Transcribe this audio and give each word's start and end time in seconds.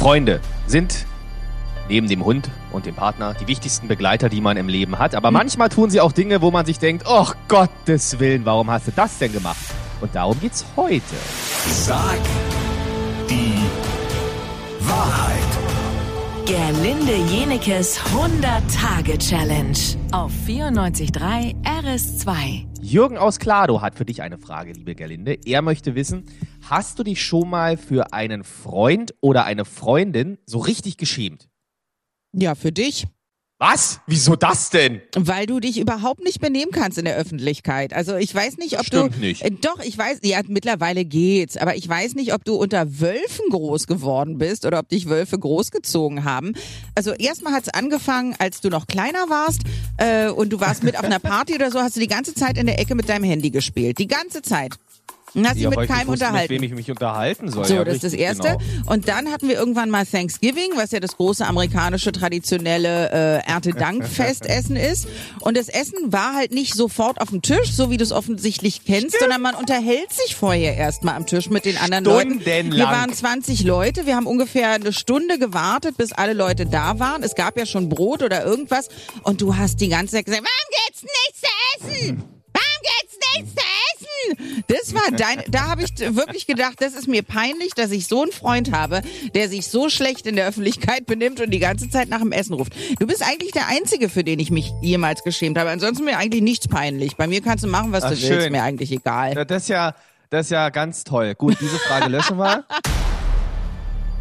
Freunde 0.00 0.40
sind 0.66 1.04
neben 1.90 2.08
dem 2.08 2.24
Hund 2.24 2.48
und 2.72 2.86
dem 2.86 2.94
Partner 2.94 3.34
die 3.34 3.46
wichtigsten 3.46 3.86
Begleiter, 3.86 4.30
die 4.30 4.40
man 4.40 4.56
im 4.56 4.66
Leben 4.66 4.98
hat. 4.98 5.14
Aber 5.14 5.30
manchmal 5.30 5.68
tun 5.68 5.90
sie 5.90 6.00
auch 6.00 6.12
Dinge, 6.12 6.40
wo 6.40 6.50
man 6.50 6.64
sich 6.64 6.78
denkt, 6.78 7.04
oh 7.06 7.26
Gottes 7.48 8.18
Willen, 8.18 8.46
warum 8.46 8.70
hast 8.70 8.86
du 8.86 8.92
das 8.96 9.18
denn 9.18 9.30
gemacht? 9.30 9.60
Und 10.00 10.14
darum 10.14 10.40
geht's 10.40 10.64
heute. 10.74 11.02
Sag 11.68 12.18
die 13.28 13.52
Wahrheit. 14.88 15.36
Gerlinde 16.46 17.16
Jenekes 17.30 18.00
100-Tage-Challenge 18.00 19.78
auf 20.12 20.32
94.3 20.48 21.54
RS2. 21.62 22.69
Jürgen 22.90 23.18
aus 23.18 23.38
Klado 23.38 23.82
hat 23.82 23.94
für 23.94 24.04
dich 24.04 24.20
eine 24.20 24.36
Frage, 24.36 24.72
liebe 24.72 24.96
Gerlinde. 24.96 25.38
Er 25.44 25.62
möchte 25.62 25.94
wissen, 25.94 26.24
hast 26.68 26.98
du 26.98 27.04
dich 27.04 27.22
schon 27.22 27.48
mal 27.48 27.76
für 27.76 28.12
einen 28.12 28.42
Freund 28.42 29.14
oder 29.20 29.44
eine 29.44 29.64
Freundin 29.64 30.38
so 30.44 30.58
richtig 30.58 30.96
geschämt? 30.96 31.48
Ja, 32.32 32.56
für 32.56 32.72
dich. 32.72 33.06
Was? 33.60 34.00
Wieso 34.06 34.36
das 34.36 34.70
denn? 34.70 35.02
Weil 35.14 35.44
du 35.44 35.60
dich 35.60 35.78
überhaupt 35.78 36.24
nicht 36.24 36.40
benehmen 36.40 36.72
kannst 36.72 36.96
in 36.96 37.04
der 37.04 37.14
Öffentlichkeit. 37.14 37.92
Also 37.92 38.16
ich 38.16 38.34
weiß 38.34 38.56
nicht, 38.56 38.78
ob 38.78 38.86
Stimmt 38.86 39.16
du. 39.16 39.20
nicht. 39.20 39.42
Äh, 39.42 39.50
doch, 39.50 39.80
ich 39.80 39.98
weiß, 39.98 40.20
ja, 40.22 40.40
mittlerweile 40.48 41.04
geht's, 41.04 41.58
aber 41.58 41.76
ich 41.76 41.86
weiß 41.86 42.14
nicht, 42.14 42.32
ob 42.32 42.42
du 42.42 42.54
unter 42.54 43.00
Wölfen 43.00 43.44
groß 43.50 43.86
geworden 43.86 44.38
bist 44.38 44.64
oder 44.64 44.78
ob 44.78 44.88
dich 44.88 45.10
Wölfe 45.10 45.38
großgezogen 45.38 46.24
haben. 46.24 46.54
Also 46.94 47.12
erstmal 47.12 47.52
hat's 47.52 47.68
angefangen, 47.68 48.34
als 48.38 48.62
du 48.62 48.70
noch 48.70 48.86
kleiner 48.86 49.28
warst 49.28 49.60
äh, 49.98 50.30
und 50.30 50.50
du 50.50 50.60
warst 50.60 50.82
mit 50.82 50.98
auf 50.98 51.04
einer 51.04 51.18
Party 51.20 51.54
oder 51.54 51.70
so, 51.70 51.80
hast 51.80 51.96
du 51.96 52.00
die 52.00 52.06
ganze 52.06 52.32
Zeit 52.32 52.56
in 52.56 52.64
der 52.64 52.78
Ecke 52.78 52.94
mit 52.94 53.10
deinem 53.10 53.24
Handy 53.24 53.50
gespielt. 53.50 53.98
Die 53.98 54.08
ganze 54.08 54.40
Zeit. 54.40 54.72
Und 55.34 55.46
hast 55.46 55.56
dich 55.56 55.62
Ja, 55.62 55.70
mit 55.70 55.88
keinem 55.88 56.08
wusste, 56.08 56.26
unterhalten. 56.26 56.52
Mit 56.52 56.62
wem 56.62 56.68
ich 56.68 56.74
mich 56.74 56.90
unterhalten 56.90 57.50
soll. 57.50 57.64
So, 57.64 57.74
ja, 57.74 57.84
das 57.84 57.96
ist 57.96 58.04
das 58.04 58.12
Erste. 58.14 58.56
Genau. 58.58 58.92
Und 58.92 59.08
dann 59.08 59.30
hatten 59.30 59.48
wir 59.48 59.56
irgendwann 59.56 59.90
mal 59.90 60.04
Thanksgiving, 60.06 60.72
was 60.76 60.90
ja 60.90 61.00
das 61.00 61.16
große 61.16 61.46
amerikanische 61.46 62.12
traditionelle 62.12 63.10
äh, 63.10 63.48
Erntedankfestessen 63.50 64.76
ist. 64.90 65.08
Und 65.40 65.56
das 65.56 65.68
Essen 65.68 66.12
war 66.12 66.34
halt 66.34 66.52
nicht 66.52 66.74
sofort 66.74 67.20
auf 67.20 67.30
dem 67.30 67.42
Tisch, 67.42 67.72
so 67.72 67.90
wie 67.90 67.96
du 67.96 68.04
es 68.04 68.12
offensichtlich 68.12 68.84
kennst, 68.84 69.18
sondern 69.18 69.40
man 69.40 69.54
unterhält 69.54 70.12
sich 70.12 70.34
vorher 70.34 70.76
erstmal 70.76 71.14
am 71.14 71.26
Tisch 71.26 71.50
mit 71.50 71.64
den 71.64 71.76
anderen 71.78 72.04
Leuten. 72.04 72.44
Wir 72.44 72.84
waren 72.84 73.12
20 73.12 73.62
Leute, 73.64 74.06
wir 74.06 74.16
haben 74.16 74.26
ungefähr 74.26 74.70
eine 74.72 74.92
Stunde 74.92 75.38
gewartet, 75.38 75.96
bis 75.96 76.12
alle 76.12 76.32
Leute 76.32 76.66
da 76.66 76.98
waren. 76.98 77.22
Es 77.22 77.34
gab 77.34 77.56
ja 77.58 77.66
schon 77.66 77.88
Brot 77.88 78.22
oder 78.22 78.44
irgendwas. 78.44 78.88
Und 79.22 79.40
du 79.40 79.56
hast 79.56 79.80
die 79.80 79.88
ganze 79.88 80.16
Zeit 80.16 80.26
gesagt, 80.26 80.42
warum 80.44 80.86
gibt's 80.86 81.02
nichts 81.02 81.40
zu 81.40 81.88
essen? 81.88 82.24
Warum 82.52 82.82
gibt's 82.82 83.16
nichts 83.36 83.54
zu 83.54 83.60
essen? 83.60 84.64
Das 84.92 85.02
war 85.02 85.16
dein, 85.16 85.42
da 85.48 85.68
habe 85.68 85.82
ich 85.82 85.90
wirklich 86.16 86.46
gedacht, 86.46 86.74
das 86.80 86.94
ist 86.94 87.06
mir 87.06 87.22
peinlich, 87.22 87.74
dass 87.74 87.90
ich 87.90 88.06
so 88.06 88.22
einen 88.22 88.32
Freund 88.32 88.72
habe, 88.72 89.02
der 89.34 89.48
sich 89.48 89.68
so 89.68 89.88
schlecht 89.88 90.26
in 90.26 90.36
der 90.36 90.46
Öffentlichkeit 90.48 91.06
benimmt 91.06 91.40
und 91.40 91.50
die 91.50 91.58
ganze 91.58 91.88
Zeit 91.88 92.08
nach 92.08 92.20
dem 92.20 92.32
Essen 92.32 92.54
ruft. 92.54 92.74
Du 92.98 93.06
bist 93.06 93.22
eigentlich 93.22 93.52
der 93.52 93.68
Einzige, 93.68 94.08
für 94.08 94.24
den 94.24 94.38
ich 94.38 94.50
mich 94.50 94.72
jemals 94.82 95.22
geschämt 95.22 95.58
habe. 95.58 95.70
Ansonsten 95.70 96.04
mir 96.04 96.18
eigentlich 96.18 96.42
nichts 96.42 96.68
peinlich. 96.68 97.16
Bei 97.16 97.26
mir 97.26 97.40
kannst 97.40 97.64
du 97.64 97.68
machen, 97.68 97.92
was 97.92 98.04
Ach, 98.04 98.10
du 98.10 98.16
willst, 98.16 98.26
schön. 98.26 98.52
mir 98.52 98.62
eigentlich 98.62 98.90
egal. 98.92 99.34
Ja, 99.34 99.44
Das 99.44 99.62
ist 99.62 99.68
ja, 99.68 99.94
das 100.30 100.46
ist 100.46 100.50
ja 100.50 100.68
ganz 100.70 101.04
toll. 101.04 101.34
Gut, 101.34 101.56
diese 101.60 101.78
Frage 101.78 102.08
löschen 102.08 102.38
wir. 102.38 102.64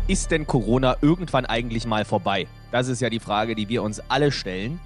Ist 0.08 0.32
denn 0.32 0.48
Corona 0.48 0.98
irgendwann 1.02 1.46
eigentlich 1.46 1.86
mal 1.86 2.04
vorbei? 2.04 2.48
Das 2.72 2.88
ist 2.88 3.00
ja 3.00 3.12
die 3.12 3.20
Frage, 3.20 3.54
die 3.54 3.70
wir 3.70 3.84
uns 3.84 4.02
alle 4.10 4.32
stellen. 4.32 4.80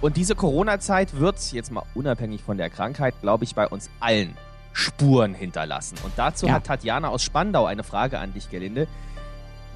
Und 0.00 0.16
diese 0.16 0.36
Corona-Zeit 0.36 1.18
wird, 1.18 1.36
jetzt 1.52 1.72
mal 1.72 1.82
unabhängig 1.96 2.42
von 2.42 2.58
der 2.58 2.70
Krankheit, 2.70 3.14
glaube 3.22 3.42
ich, 3.42 3.56
bei 3.56 3.66
uns 3.66 3.90
allen 3.98 4.36
Spuren 4.72 5.34
hinterlassen. 5.34 5.96
Und 6.04 6.12
dazu 6.16 6.46
Ja. 6.46 6.54
hat 6.54 6.64
Tatjana 6.64 7.08
aus 7.08 7.22
Spandau 7.22 7.66
eine 7.66 7.84
Frage 7.84 8.18
an 8.18 8.32
dich, 8.32 8.50
Gelinde. 8.50 8.86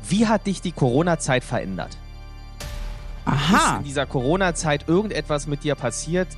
Wie 0.09 0.27
hat 0.27 0.47
dich 0.47 0.61
die 0.63 0.73
Corona-Zeit 0.73 1.45
verändert? 1.45 1.97
Ist 3.27 3.33
Aha. 3.33 3.77
in 3.79 3.85
dieser 3.85 4.07
Corona-Zeit 4.07 4.89
irgendetwas 4.89 5.47
mit 5.47 5.65
dir 5.65 5.75
passiert, 5.75 6.29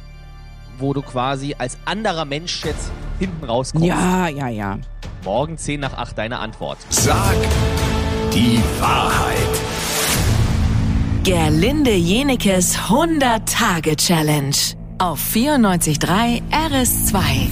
wo 0.78 0.94
du 0.94 1.02
quasi 1.02 1.54
als 1.58 1.76
anderer 1.84 2.24
Mensch 2.24 2.64
jetzt 2.64 2.90
hinten 3.18 3.44
rauskommst? 3.44 3.86
Ja, 3.86 4.28
ja, 4.28 4.48
ja. 4.48 4.78
Morgen 5.24 5.58
10 5.58 5.80
nach 5.80 5.94
8 5.94 6.16
deine 6.16 6.38
Antwort. 6.38 6.78
Sag 6.88 7.34
die 8.32 8.60
Wahrheit. 8.80 9.36
Gerlinde 11.24 11.92
Jenekes 11.94 12.78
100-Tage-Challenge 12.88 14.56
auf 14.98 15.20
94.3 15.20 16.40
RS2. 16.50 17.50